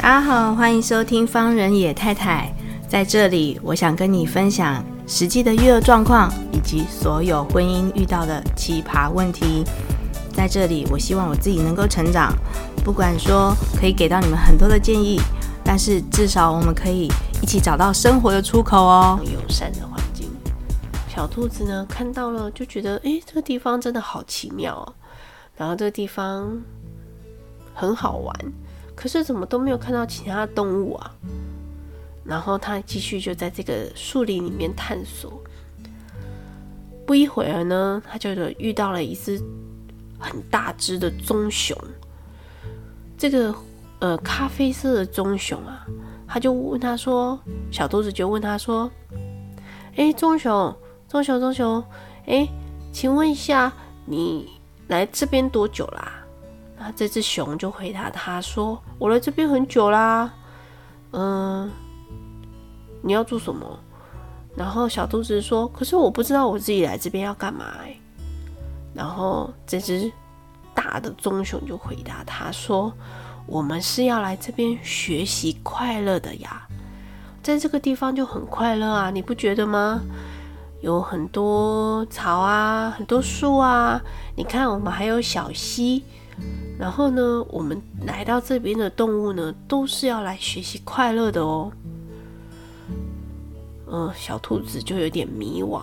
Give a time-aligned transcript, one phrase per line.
[0.00, 2.54] 大家好，欢迎收听方人野太太。
[2.88, 9.64] 在这里，我想跟你分享实际的育儿状况，以及所有婚姻遇到的奇葩问题。
[10.32, 12.32] 在这里，我希望我自己能够成长，
[12.84, 15.20] 不管说可以给到你们很多的建议，
[15.64, 17.10] 但是至少我们可以
[17.42, 19.18] 一起找到生活的出口哦。
[19.24, 20.30] 友善的环境，
[21.08, 24.94] 小兔子呢看到了就觉得，诶，这个地方真的好奇妙哦。
[25.56, 26.56] 然后这个地方
[27.78, 28.34] 很好玩，
[28.96, 31.14] 可是怎么都没有看到其他动物啊？
[32.24, 35.40] 然后他继续就在这个树林里面探索。
[37.06, 39.40] 不一会儿呢，他就遇到了一只
[40.18, 41.78] 很大只的棕熊。
[43.16, 43.54] 这个
[44.00, 45.86] 呃咖啡色的棕熊啊，
[46.26, 47.38] 他就问他说
[47.70, 48.90] ：“小兔子就问他说，
[49.94, 50.76] 哎，棕熊，
[51.06, 51.84] 棕熊，棕熊，
[52.26, 52.48] 哎，
[52.92, 53.72] 请问一下，
[54.04, 54.50] 你
[54.88, 56.16] 来这边多久啦？”
[56.96, 60.30] 这只熊就回答他说：“我来这边很久啦，
[61.12, 61.70] 嗯、”
[63.02, 63.78] 你要做什么？
[64.56, 67.64] 然后小兔子说：“可是我不知道我自己来这边要干嘛。”，
[68.92, 70.10] 然后这只
[70.74, 72.92] 大的棕熊就回答他说
[73.46, 76.66] ：“我们是要来这边学习快乐的呀，
[77.42, 80.00] 在这个地方就很快乐啊，你不觉得吗？
[80.80, 84.00] 有很多草啊，很多树啊，
[84.36, 86.04] 你看我们还有小溪。
[86.78, 91.72] 然后呢，我们来到这边的动物呢，都是要来学习快乐的哦。”
[93.90, 95.82] 嗯，小兔子就有点迷惘。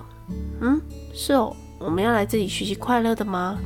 [0.61, 0.79] 嗯，
[1.13, 3.57] 是哦，我们要来这里学习快乐的吗？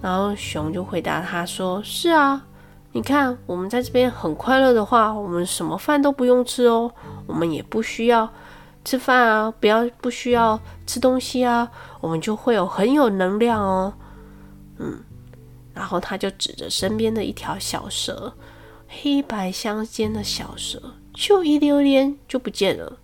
[0.00, 2.42] 然后熊就回答他说：“是啊，
[2.92, 6.90] 你看，我们在这边很快乐的话，我们什么饭都不用吃哦，
[7.26, 8.28] 我们也不需要
[8.84, 13.92] 吃饭啊，不要不需要吃东西啊，我们就会有很有能量哦。”
[14.78, 14.98] 嗯，
[15.74, 18.32] 然后他就指着身边的一条小蛇，
[18.88, 22.98] 黑白相间的小蛇，就一溜烟就不见了。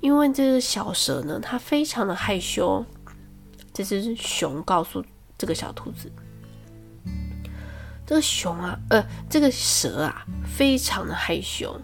[0.00, 2.84] 因为这个小蛇呢，它非常的害羞。
[3.72, 5.04] 这只熊告诉
[5.36, 6.12] 这个小兔子
[8.06, 11.74] ：“这个熊啊，呃，这个蛇啊，非常的害羞。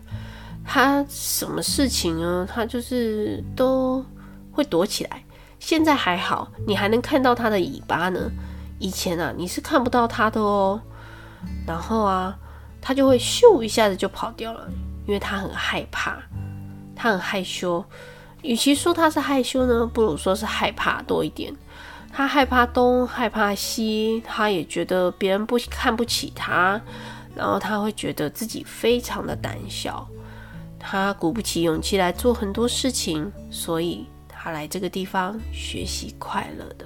[0.65, 2.47] 它什么事情呢？
[2.49, 4.05] 它就是都
[4.53, 5.25] 会躲起来。
[5.59, 8.31] 现在还好，你还能看到它的尾巴呢。
[8.81, 10.83] 以前啊，你是看不到它的哦。
[11.65, 12.37] 然后啊，
[12.81, 14.69] 它就会咻一下子就跑掉了，
[15.07, 16.19] 因为它很害怕。”
[17.03, 17.83] 他很害羞，
[18.43, 21.51] 与其说他是害羞呢，不如说是害怕多一点。
[22.13, 26.79] 他害怕东，害怕西，他也觉得别人不看不起他，
[27.35, 30.07] 然后他会觉得自己非常的胆小，
[30.79, 36.85] 他鼓不起勇气来做很多事情，所以他来这个地方学习快乐的。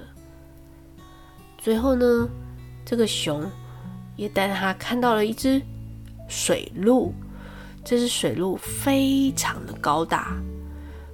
[1.65, 2.29] 最后呢，
[2.85, 3.51] 这个熊
[4.17, 5.63] 也带他看到了一只
[6.29, 7.15] 水鹿。
[7.83, 10.37] 这只水鹿非常的高大，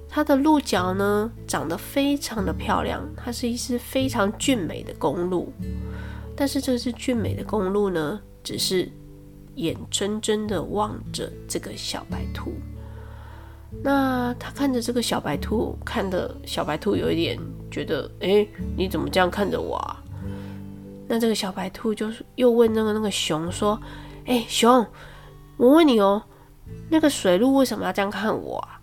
[0.09, 5.53] 它的鹿角呢长得非常的漂亮，它是一只非常俊美的公鹿。
[6.35, 8.91] 但是这只俊美的公鹿呢，只是
[9.55, 12.51] 眼睁睁的望着这个小白兔。
[13.81, 17.39] 那他看着这个小白兔，看的小白兔有一点
[17.71, 18.45] 觉得，哎，
[18.75, 20.00] 你怎么这样看着我啊？
[21.11, 23.77] 那这个小白兔就是又问那个那个熊说，
[24.25, 24.87] 哎，熊，
[25.57, 26.23] 我问你哦。
[26.89, 28.79] 那个水鹿为什么要这样看我啊？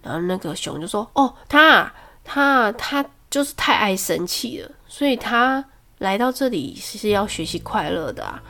[0.00, 5.64] 然后那个熊就说：“哦，他他他就是太爱生气了，所以他
[5.98, 8.40] 来到这里是要学习快乐的啊。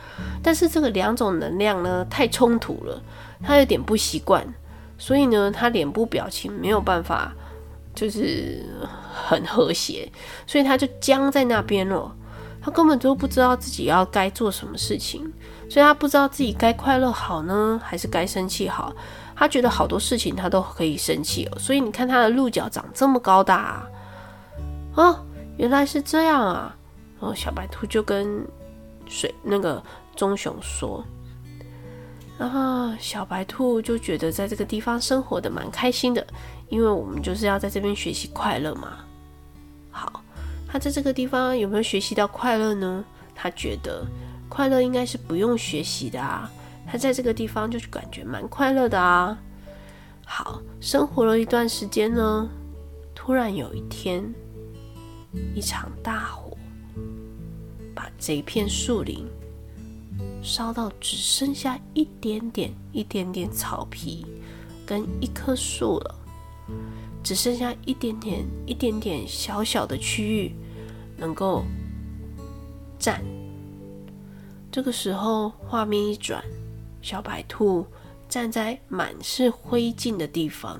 [0.43, 3.01] 但是这个两种能量呢，太冲突了，
[3.41, 4.45] 他有点不习惯，
[4.99, 7.33] 所以呢，他脸部表情没有办法
[7.95, 8.63] 就是
[9.11, 10.07] 很和谐，
[10.45, 12.15] 所以他就僵在那边了。
[12.61, 15.21] 他根本就不知道自己要该做什么事情。”
[15.69, 18.93] 所以他不知道自己该快乐好呢，还是该生气好。
[19.35, 21.59] 他觉得好多事情他都可以生气哦。
[21.59, 23.87] 所以你看他的鹿角长这么高大啊，
[24.95, 25.25] 哦，
[25.57, 26.75] 原来是这样啊。
[27.19, 28.45] 然后小白兔就跟
[29.07, 29.83] 水那个
[30.15, 31.03] 棕熊说，
[32.37, 36.25] 然后小白兔就觉得在这个地方生活的蛮开心的，
[36.69, 38.99] 因为我们就是要在这边学习快乐嘛。
[39.89, 40.21] 好，
[40.67, 43.03] 他在这个地方有没有学习到快乐呢？
[43.33, 44.05] 他觉得。
[44.49, 46.49] 快乐应该是不用学习的啊，
[46.87, 49.37] 他在这个地方就是感觉蛮快乐的啊。
[50.25, 52.49] 好，生活了一段时间呢，
[53.13, 54.23] 突然有一天，
[55.53, 56.57] 一场大火
[57.93, 59.27] 把这一片树林
[60.41, 64.25] 烧到只剩下一点点、一点点草皮
[64.85, 66.15] 跟一棵树了，
[67.27, 70.55] 只剩下一点点、一点点小小的区域
[71.17, 71.65] 能够
[72.97, 73.21] 站。
[74.71, 76.41] 这个时候画面一转，
[77.01, 77.85] 小白兔
[78.29, 80.79] 站在满是灰烬的地方，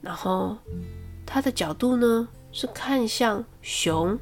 [0.00, 0.56] 然后
[1.26, 4.16] 它的角度呢是看向熊、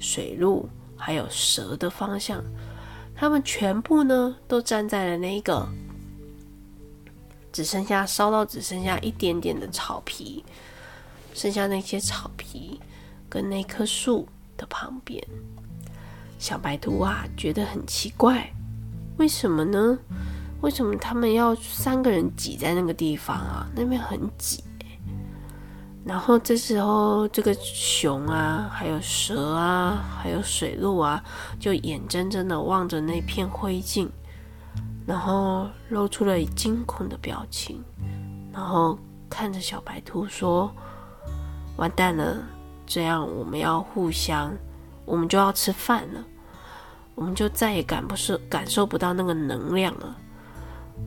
[0.00, 2.42] 水鹿还有蛇的方向，
[3.14, 5.68] 它们全部呢都站在了那个
[7.58, 10.44] 只剩下烧到只剩下一点点的草皮，
[11.34, 12.80] 剩下那些草皮
[13.28, 15.20] 跟那棵树的旁边。
[16.38, 18.48] 小白兔啊，觉得很奇怪，
[19.16, 19.98] 为什么呢？
[20.60, 23.68] 为什么他们要三个人挤在那个地方啊？
[23.74, 24.62] 那边很挤。
[26.04, 31.20] 然后这时候，这个熊啊，还有蛇啊，还有水鹿啊，
[31.58, 34.08] 就眼睁睁的望着那片灰烬，
[35.08, 37.82] 然后露出了惊恐的表情，
[38.52, 38.98] 然后
[39.30, 40.70] 看着小白兔说
[41.78, 42.36] ：“完蛋了，
[42.86, 44.54] 这样我们要互相。”
[45.06, 46.22] 我们就要吃饭了，
[47.14, 50.14] 我们就再也感不是感受不到那个能量了，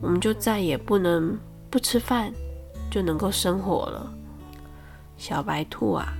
[0.00, 1.38] 我们就再也不能
[1.70, 2.32] 不吃饭
[2.90, 4.12] 就能够生活了。
[5.16, 6.12] 小白兔啊，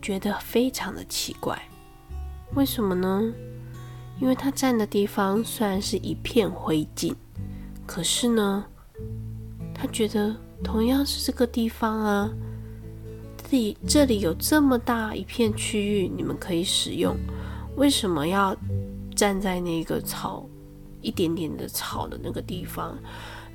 [0.00, 1.60] 觉得非常的奇怪，
[2.54, 3.22] 为什么呢？
[4.20, 7.14] 因为他站的地方虽然是一片灰烬，
[7.86, 8.64] 可是呢，
[9.74, 12.30] 他觉得同样是这个地方啊。
[13.50, 17.16] 这里这里有这么大一片区域，你们可以使用，
[17.76, 18.54] 为什么要
[19.16, 20.44] 站在那个草
[21.00, 22.98] 一点点的草的那个地方，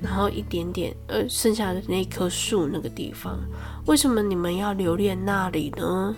[0.00, 3.38] 然后一点点呃剩下的那棵树那个地方，
[3.86, 6.16] 为什么你们要留恋那里呢？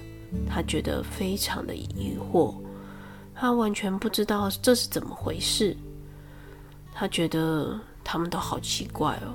[0.49, 2.55] 他觉得非常的疑惑，
[3.39, 5.77] 他完全不知道这是怎么回事，
[6.95, 9.35] 他觉得他们都好奇怪哦，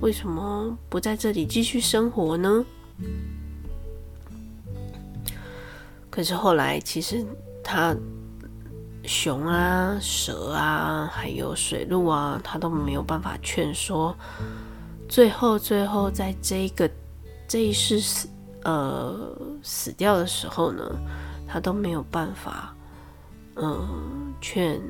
[0.00, 2.64] 为什么不在这里继续生活呢？
[6.10, 7.24] 可是后来，其实
[7.64, 7.96] 他
[9.04, 14.14] 熊啊、蛇啊，还有水鹿啊，他都没有办法劝说。
[15.08, 16.90] 最后，最后，在这一个
[17.48, 18.28] 这一世死
[18.64, 20.84] 呃死掉的时候呢，
[21.48, 22.74] 他都没有办法，
[23.60, 24.80] 嗯、劝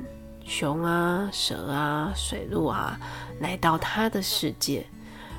[0.44, 2.98] 熊啊、蛇啊、水鹿啊
[3.40, 4.86] 来到他的世界，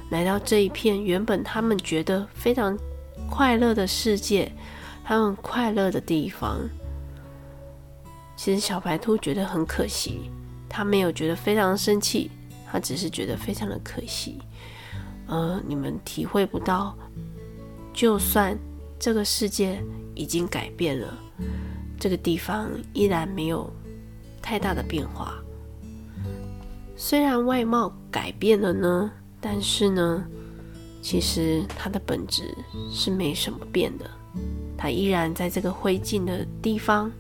[0.10, 2.78] 来到这一片原本他们觉得非常
[3.30, 4.52] 快乐的世界。
[5.04, 6.60] 他们快乐的地方，
[8.38, 10.30] 其实小白兔觉得很可惜，
[10.70, 12.30] 他没有觉得非常生气，
[12.72, 14.40] 他只是觉得非常的可惜。
[15.28, 16.96] 呃，你们体会不到，
[17.92, 18.58] 就算
[19.00, 21.18] 这个世界已经改变了，
[22.02, 23.72] 这个地方依然没有
[24.42, 25.36] 太大的变化。
[26.98, 30.26] 虽然外貌改变了呢，但是呢，
[31.00, 32.58] 其实它的本质
[32.90, 34.10] 是没什么变的。
[34.76, 37.12] 它依然在这个灰烬的地方，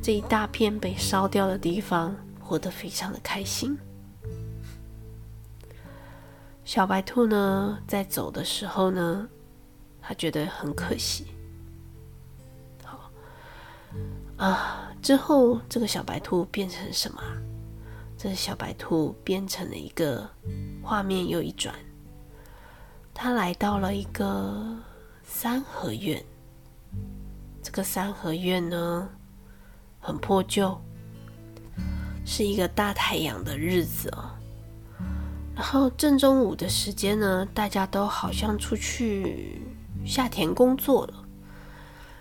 [0.00, 3.76] 这一大片被烧掉的地方，活得非常的开心。
[6.64, 9.28] 小白兔呢，在走的时候呢，
[10.00, 11.26] 它觉得很可惜。
[14.36, 17.22] 啊，之后这个小白兔变成什么？
[18.18, 20.28] 这小白兔变成了一个
[20.82, 21.74] 画面又一转，
[23.12, 24.76] 他来到了一个
[25.22, 26.22] 三合院。
[27.62, 29.08] 这个三合院呢，
[30.00, 30.80] 很破旧，
[32.24, 34.30] 是一个大太阳的日子哦。
[35.54, 39.62] 然后正中午的时间呢，大家都好像出去
[40.04, 41.24] 下田工作了，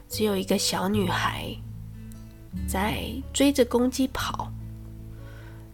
[0.09, 1.55] 只有一个小女孩
[2.67, 4.51] 在追着公鸡跑。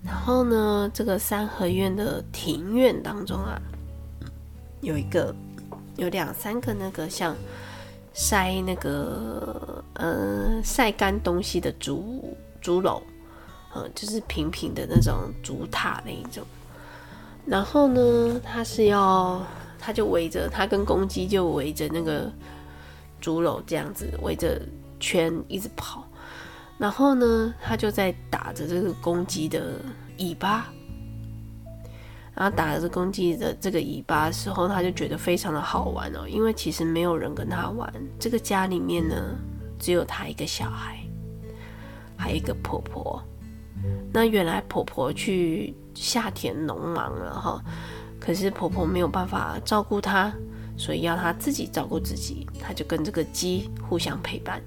[0.04, 3.62] 然后呢，这个三合院的庭院当中啊，
[4.82, 5.36] 有一个
[5.98, 7.36] 有两三个那个像。
[8.14, 13.02] 晒那个呃晒干东西的竹竹篓，
[13.74, 16.46] 呃，就是平平的那种竹塔那一种。
[17.46, 19.42] 然后呢，他是要，
[19.80, 22.30] 他就围着他跟公鸡就围着那个
[23.22, 24.62] 竹篓这样子围着
[25.00, 26.06] 圈一直跑。
[26.82, 29.80] 然后呢，他就在打着这个公鸡的
[30.18, 30.66] 尾巴。
[32.34, 37.94] 然后打着公鸡的这个尾巴的时候，他就觉得非常的好玩哦，因为其实没有人跟他玩。
[38.18, 39.16] 这个家里面呢，
[39.78, 40.98] 只有他一个小孩，
[42.18, 43.22] 还有一个婆婆。
[44.12, 47.64] 那原来婆婆去下田农忙了哈，
[48.20, 50.34] 可是婆婆没有办法照顾她，
[50.76, 52.48] 所以要她自己照顾自己。
[52.60, 54.60] 她就跟这个鸡互相陪伴。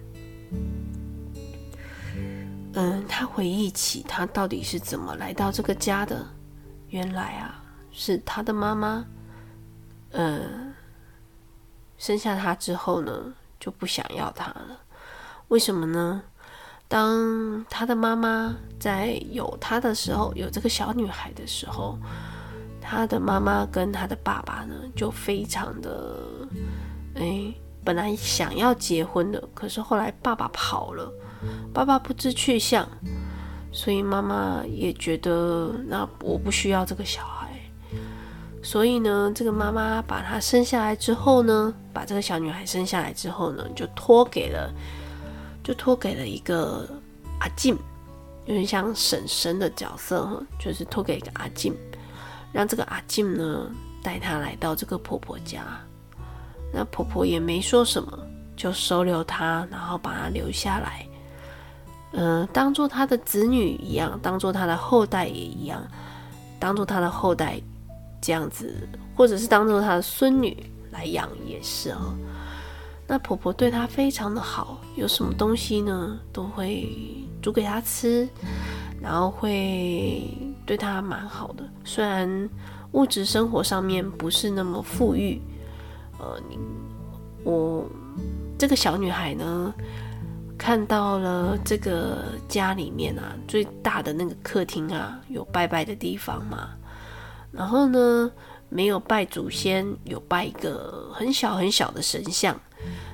[2.75, 6.26] 嗯，他回忆起他到底是怎么来到这个家的。
[6.88, 9.04] 原来啊，是他的妈妈，
[10.11, 10.40] 呃，
[11.99, 14.81] 生下他之后呢，就不想要他了。
[15.49, 16.23] 为什么呢？
[16.87, 21.99] 当他的妈妈在有他的时候，有这个小女孩的时候，
[22.81, 26.21] 他的妈妈跟他的爸爸呢，就非常的，
[27.14, 27.52] 哎，
[27.83, 31.11] 本来想要结婚的，可是后来爸爸跑了，
[31.72, 32.88] 爸爸不知去向，
[33.72, 37.50] 所以妈妈也觉得，那我不需要这个小孩，
[38.62, 44.72] 所以呢，这个妈妈把她生下来之后呢，把这个小女孩生下来之后呢，就托给了。
[45.66, 46.86] 就托给了一个
[47.40, 47.74] 阿静，
[48.44, 51.74] 有点像婶婶的角色哈，就是托给一个阿静，
[52.52, 53.70] 让这个阿静呢
[54.02, 55.62] 带她来到这个婆婆家。
[56.70, 58.12] 那婆婆也没说什么，
[58.54, 61.08] 就收留她，然后把她留下来，
[62.16, 65.83] 嗯、当做她的子女一样，当做她的后代也一样，
[66.59, 67.61] 当做她的后代
[68.21, 68.73] 这样子，
[69.16, 70.56] 或者是当做她的孙女
[70.92, 72.14] 来养也是哦。
[73.06, 76.88] 那婆婆对她非常的好，有什么东西呢，都会
[77.42, 78.28] 煮给她吃，
[79.02, 80.23] 然后会
[80.64, 81.64] 对她蛮好的。
[81.85, 82.49] 虽然
[82.92, 85.40] 物质生活上面不是那么富裕，
[86.18, 86.56] 呃，你
[87.42, 87.85] 我
[88.56, 89.75] 这个小女孩呢，
[90.64, 96.71] 看到了这个家里面啊，最大的那个客厅啊，有拜拜的地方嘛，
[97.52, 98.33] 然后呢，
[98.71, 102.59] 没有拜祖先，有拜一个很小很小的神像。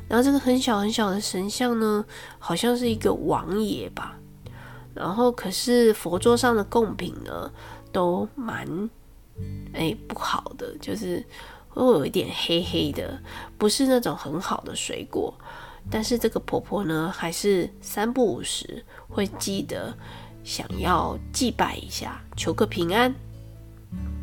[0.08, 2.04] 然后这个很小很小的神像呢，
[2.38, 4.16] 好像是一个王爷吧。
[4.94, 7.50] 然后可是佛桌上的贡品呢，
[7.90, 8.88] 都蛮
[9.72, 11.26] 哎不好的，就是
[11.68, 13.20] 会有一点黑黑的，
[13.58, 15.34] 不是那种很好的水果。
[15.88, 19.96] 但是这个婆婆呢，还是三不五时会记得
[20.42, 23.14] 想要祭拜一下，求个平安。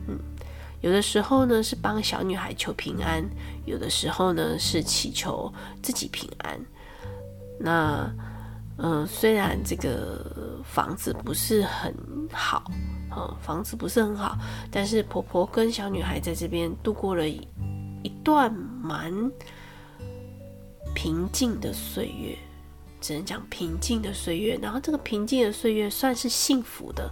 [0.08, 0.20] 嗯
[0.82, 3.28] 有的时候呢是帮小女孩求平安，
[3.66, 6.60] 有的时候呢是祈求自己平安。
[7.60, 8.14] 那，
[8.78, 11.92] 嗯、虽然这个房子不是很
[12.32, 12.72] 好，
[13.12, 14.38] 嗯，房子不是很好，
[14.72, 17.42] 但是婆婆跟小女孩在这边度过了一
[18.24, 19.12] 段蛮
[20.98, 22.36] 平静的岁月，
[23.00, 24.58] 只能讲平静的岁月。
[24.60, 27.08] 然后这个平静的岁月算是幸福的。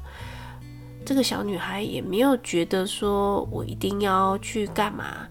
[1.06, 5.28] 这个小女孩也没有觉得说我一定要去干嘛，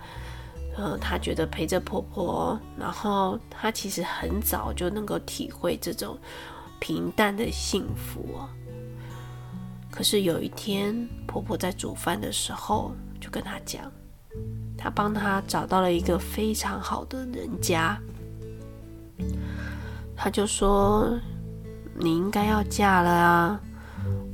[0.76, 6.16] 呃，她觉得陪着婆婆，然后她其实很早就能够体会这种
[6.78, 8.38] 平淡的幸福。
[9.90, 13.90] 可是有一天，婆婆在煮饭的时候，就跟她讲，
[14.78, 18.00] 她帮她找到了一个非常好的人家，
[20.16, 21.18] 她就说
[21.98, 23.60] ：“你应该要嫁了啊。”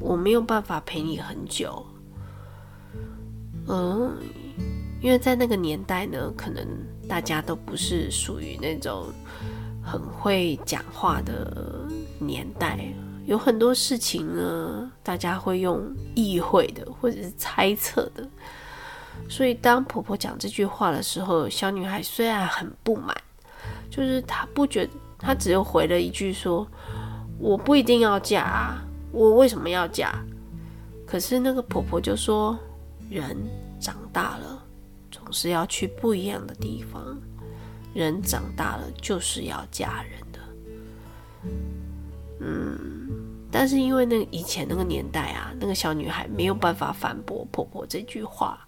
[0.00, 1.84] 我没有办法陪你很久，
[3.68, 4.16] 嗯，
[5.02, 6.66] 因为在那个年代呢，可能
[7.06, 9.12] 大家都不是属于那种
[9.82, 11.86] 很会讲话的
[12.18, 12.92] 年代，
[13.26, 18.26] 有很多事情呢，大家会用意会的或者是猜测的，
[19.28, 23.14] 所以当婆婆讲这句话的时候，小女孩虽然很不满，
[23.90, 26.66] 就是她不觉得她只有回了一句说
[27.38, 30.14] ：“我不一定要嫁啊。”我为什么要嫁？
[31.06, 32.58] 可是那个婆婆就说
[33.10, 33.36] ：“人
[33.80, 34.62] 长大了，
[35.10, 37.18] 总是要去不一样的地方。
[37.92, 40.38] 人长大了就是要嫁人的。”
[42.38, 43.10] 嗯，
[43.50, 48.58] 但是因为那以前那个年代啊，那个小女孩没有办法反驳婆婆这句话，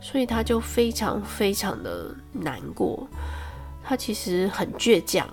[0.00, 3.08] 所以她就非常非常的难过。
[3.82, 5.26] 她其实很倔强，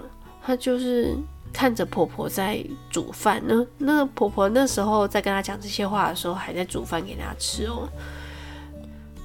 [0.48, 1.14] 她就是。
[1.54, 7.88] 看着婆婆在煮饭那，那个婆婆那时候在跟她讲这些话的时候，还在煮饭给她吃哦。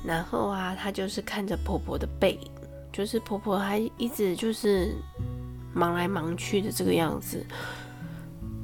[0.02, 2.50] 然后啊，她就是看着婆婆的背影，
[2.91, 4.95] 就是婆婆还一直就是
[5.75, 7.45] 忙来忙去的这个样子。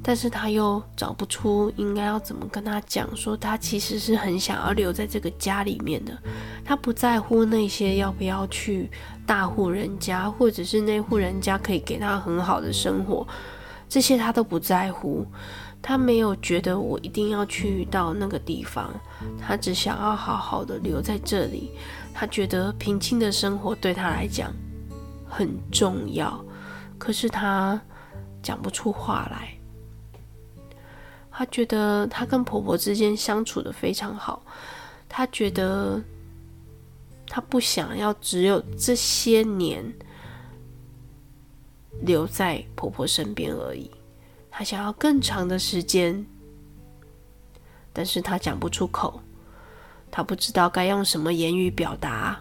[0.03, 6.17] 但是他又找不出应该要怎么跟他讲，说他其实是很想要留在这个家里面的。
[6.65, 8.91] 他不在乎那些要不要去
[9.27, 13.27] 大户人家，或者是那户人家可以给他很好的生活。
[13.89, 15.27] 这些他都不在乎，
[15.83, 18.93] 他没有觉得我一定要去到那个地方，
[19.41, 21.73] 他只想要好好的留在这里。
[22.15, 24.53] 他觉得平静的生活对他来讲
[25.29, 26.43] 很重要，
[26.99, 27.81] 可是他
[28.43, 29.58] 讲不出话来。
[31.39, 34.43] 他觉得他跟婆婆之间相处的非常好，
[35.09, 36.03] 他觉得
[37.29, 39.85] 他不想要只有这些年。
[42.03, 43.91] 留在婆婆身边而已，
[44.51, 46.25] 她想要更长的时间，
[47.93, 49.21] 但是她讲不出口，
[50.09, 52.41] 她不知道该用什么言语表达，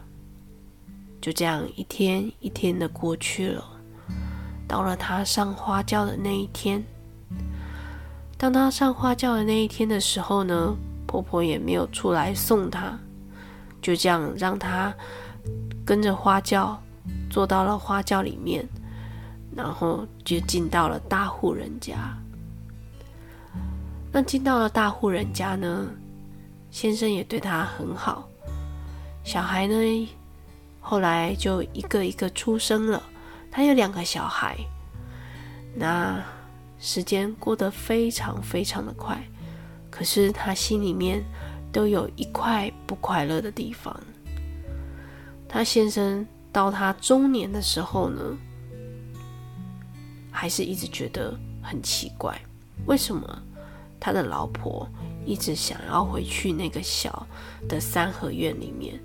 [1.20, 3.66] 就这样一天一天的过去了。
[4.68, 6.84] 到了她上花轿的那一天，
[8.38, 10.75] 当他上花轿的那一天的时候呢，
[11.08, 12.98] 婆婆也没有出来送他，
[13.82, 14.94] 就这样让他
[15.84, 16.79] 跟着花轿
[17.32, 18.63] 坐到了花轿里面，
[19.56, 21.96] 然后就进到了大户人家。
[24.12, 25.88] 那进到了大户人家呢，
[26.70, 28.29] 先生也对他很好，
[29.24, 30.10] 小孩呢，
[30.79, 33.01] 后来就一个一个出生了。
[33.51, 34.56] 他有两个小孩，
[35.75, 36.24] 那
[36.80, 39.22] 时间过得非常非常的快，
[39.90, 41.24] 可是他心里面
[41.72, 44.00] 都有一块不快乐的地方。
[45.48, 48.38] 他先生到他中年的时候呢，
[50.32, 52.40] 还是一直觉得很奇怪，
[52.86, 53.42] 为什么
[54.00, 54.88] 他的老婆
[55.26, 57.26] 一直想要回去那个小
[57.68, 59.00] 的三合院里面？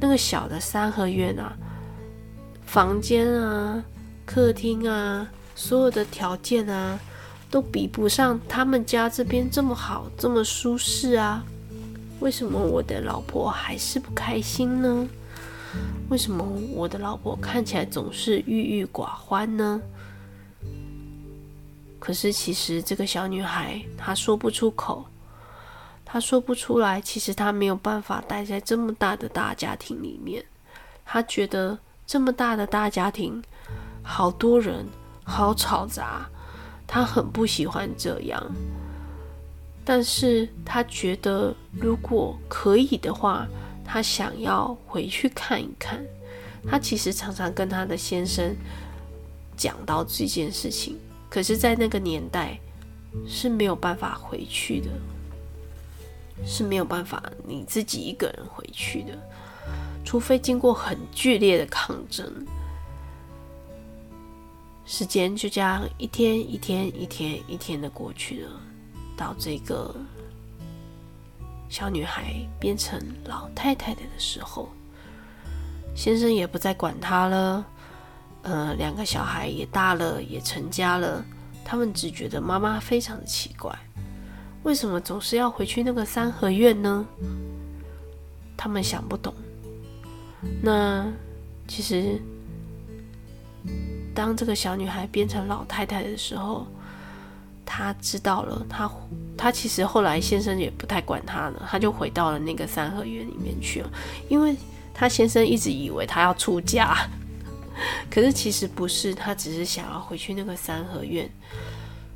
[0.00, 1.56] 那个小的三合院啊。
[2.64, 3.82] 房间啊，
[4.24, 6.96] 客厅啊，所有的条件啊，
[7.50, 11.42] 都比不上他们家这边这么好，这么舒适啊。
[12.20, 15.08] 为什么我的老婆还是不开心呢？
[16.08, 19.80] 为什么我的老婆看起来总是郁郁寡欢呢？
[21.98, 25.04] 可是其实这个小女孩她说不出口，
[26.04, 27.00] 她说不出来。
[27.00, 30.44] 其实她没有办法待在这么大的大家庭里面，
[31.04, 31.78] 她觉得。
[32.08, 33.42] 这么大的大家庭，
[34.00, 34.86] 好多人，
[35.26, 36.26] 好吵杂，
[36.86, 38.42] 他很不喜欢这样。
[39.84, 43.46] 但是他觉得，如果可以的话，
[43.84, 46.02] 他想要回去看一看。
[46.68, 48.56] 他其实常常跟他的先生
[49.56, 52.58] 讲到这件事情，可是，在那个年代
[53.26, 54.90] 是没有办法回去的，
[56.44, 59.10] 是没有办法你自己一个人回去的。
[60.04, 62.26] 除非经过很剧烈的抗争，
[64.86, 68.50] 时间就这样一天一天一天一天的过去了。
[69.16, 69.94] 到这个
[71.68, 74.68] 小女孩变成老太太的时候，
[75.94, 77.66] 先生也不再管她了。
[78.42, 81.24] 呃，两个小孩也大了，也成家了。
[81.64, 83.76] 他们只觉得妈妈非常的奇怪，
[84.62, 87.04] 为什么总是要回去那个三合院呢？
[88.56, 89.34] 他们想不懂。
[90.62, 91.10] 那
[91.66, 92.22] 其实，
[94.16, 96.66] 当这个小女孩变成老太太的时候，
[97.66, 98.90] 她知道了，她
[99.36, 103.90] 她其实后来先生也不太管她了，她就回到了那个三合院里面去了，
[104.30, 104.56] 因为
[104.94, 106.96] 她先生一直以为她要出嫁，
[108.10, 111.30] 可是其实不是，她只是想要回去那个三合院，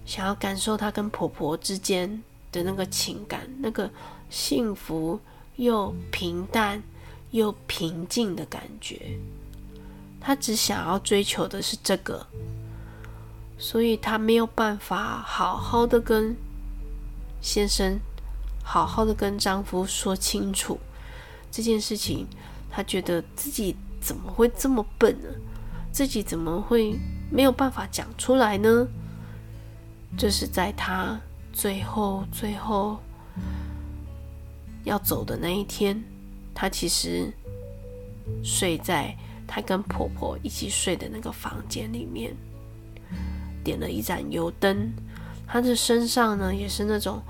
[0.06, 3.90] 想要感受她跟婆婆之间的那个情感，那个
[4.30, 5.20] 幸福
[5.56, 6.82] 又平淡。
[7.32, 9.16] 又平静的感觉，
[10.20, 12.26] 他只想要追求的是这个，
[13.58, 16.36] 所以他没有办法好好的跟
[17.40, 17.98] 先生，
[18.62, 20.78] 好好的跟丈夫说清楚
[21.50, 22.26] 这件事情。
[22.72, 25.28] 他觉得自己怎么会这么笨呢？
[25.90, 26.96] 自己怎么会
[27.28, 28.86] 没有办法讲出来呢？
[30.16, 31.20] 这是在他
[31.52, 32.98] 最后最后
[34.84, 36.00] 要走的那一天。
[36.54, 37.32] 她其实
[38.44, 39.16] 睡在
[39.52, 42.32] 她跟婆婆一起睡的那个房间里面，
[43.64, 44.92] 点了一盏油灯。
[45.44, 47.20] 她的身上呢，也是那种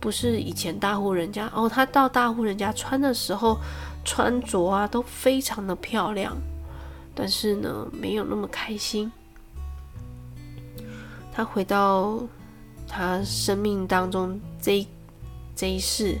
[0.00, 3.56] 不是以前大户人家哦，她到大户人家穿的时候
[4.04, 6.36] 穿着啊都非常的漂亮，
[7.14, 9.12] 但是呢，没有那么开心。
[11.32, 12.20] 她回到
[12.88, 14.88] 她生命当中这一
[15.54, 16.18] 这一世。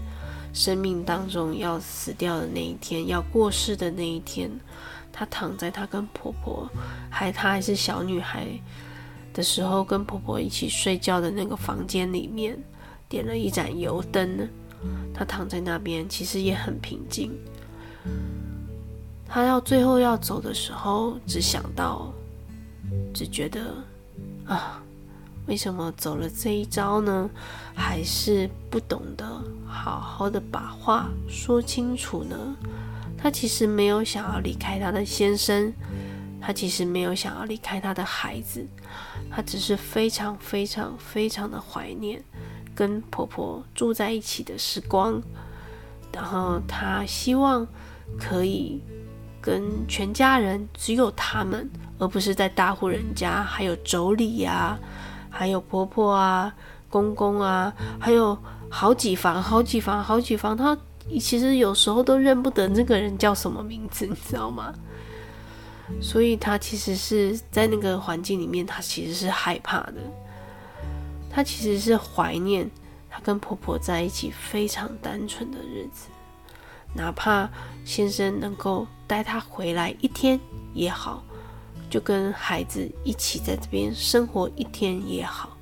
[0.52, 4.50] 生命当中要死掉的那一天，要过世的那一天，
[5.20, 6.66] 她躺在她跟婆婆
[7.10, 8.46] 还她还是小女孩
[9.34, 12.58] 的时候，跟婆婆一起睡觉的那个房间里面，
[13.06, 14.48] 点了一盏油灯。
[15.12, 17.38] 她躺在那边，其实也很平静。
[19.28, 22.10] 她要最后要走的时候，只想到，
[23.12, 23.74] 只觉得
[24.46, 24.82] 啊。
[25.46, 27.28] 为什么走了这一招呢？
[27.74, 29.26] 还是不懂得
[29.66, 32.36] 好好的把话说清楚呢？
[33.22, 35.72] 她其实没有想要离开她的先生，
[36.40, 38.66] 她其实没有想要离开她的孩子，
[39.30, 42.22] 她只是非常非常非常的怀念
[42.74, 45.22] 跟婆婆住在一起的时光，
[46.12, 47.66] 然后她希望
[48.18, 48.80] 可以
[49.40, 54.78] 跟全家人只有他们，而不是在大户人家还有妯娌呀。
[55.32, 56.52] 还有婆婆啊、
[56.88, 58.36] 公公啊，还有
[58.68, 60.76] 好几房、好几房、好几房，她
[61.18, 64.72] 其实有时候都认不得那个人叫什么名字，你知道吗？
[66.00, 69.96] 所以他其实是在那个环境里面，他其实是害怕的。
[71.32, 72.68] 她其实是怀念
[73.08, 76.08] 她跟婆婆在一起非常单纯的日子，
[76.92, 77.48] 哪怕
[77.84, 80.40] 先生能够带她回来一天
[80.74, 81.22] 也好，
[81.88, 85.56] 就跟孩子一起在这边生活一天也好，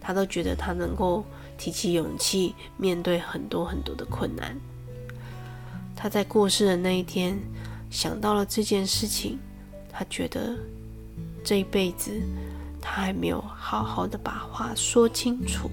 [0.00, 1.22] 她都觉得她能够
[1.58, 4.58] 提起勇气面对很多很多的困难。
[6.02, 7.38] 他在过世的那一天
[7.88, 9.38] 想到了这件事情，
[9.88, 10.56] 他觉得
[11.44, 12.20] 这一辈子。
[12.80, 15.70] 他还没有好好的把话说清楚，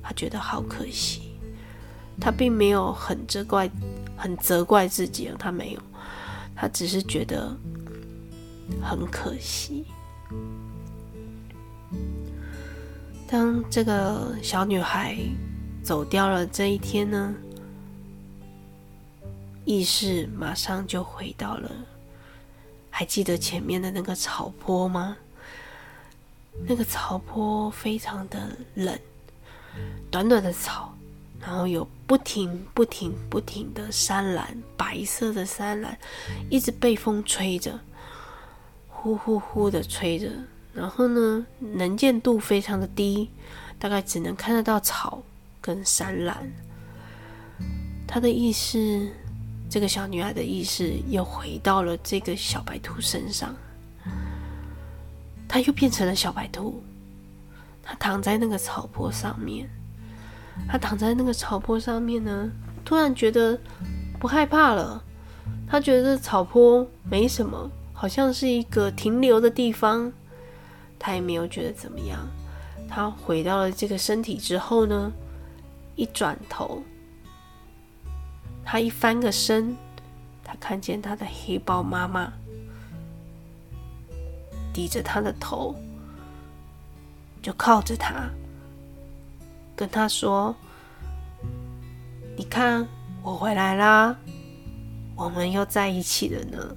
[0.00, 1.32] 他觉得好可惜。
[2.20, 3.68] 他并没有很责怪，
[4.16, 5.80] 很责怪自己，他没有，
[6.54, 7.52] 他只是觉得
[8.80, 9.84] 很可惜。
[13.26, 15.18] 当这个小女孩
[15.82, 17.34] 走掉了这一天呢，
[19.68, 21.70] 意识马上就回到了，
[22.88, 25.14] 还记得前面的那个草坡吗？
[26.66, 28.98] 那个草坡非常的冷，
[30.10, 30.96] 短短的草，
[31.38, 35.98] 然后有不停、不停、不停的山岚，白色的山岚，
[36.48, 37.78] 一直被风吹着，
[38.88, 40.32] 呼呼呼的吹着。
[40.72, 43.28] 然后呢，能见度非常的低，
[43.78, 45.22] 大概只能看得到草
[45.60, 46.50] 跟山岚。
[48.06, 49.12] 他的意识，
[49.70, 53.54] 这个小女孩的意识又回到了这个小白兔身上。
[55.46, 56.82] 她又变成了小白兔，
[57.82, 59.68] 她躺在那个草坡上面。
[60.68, 62.50] 她躺在那个草坡上面呢，
[62.84, 63.58] 突然觉得
[64.18, 65.02] 不害怕了。
[65.66, 70.12] 她觉得草坡没什么，好像是一个停留的地方。
[70.98, 72.18] 她也没有觉得怎么样。
[72.88, 75.12] 她回到了这个身体之后呢，
[75.94, 76.82] 一转头，
[78.70, 79.74] 他一翻个身，
[80.44, 82.30] 他看见他的黑豹妈妈。
[84.74, 85.74] 低着他的头，
[87.40, 88.28] 就靠着他，
[89.74, 90.54] 跟他说
[92.36, 92.86] ：“你看，
[93.22, 94.14] 我回来啦，
[95.16, 96.76] 我们又在一起了呢。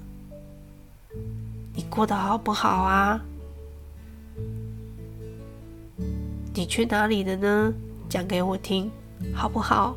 [1.74, 3.20] 你过得好不好啊？
[6.54, 7.74] 你去哪里了呢？
[8.08, 8.90] 讲给我听，
[9.34, 9.94] 好不好？”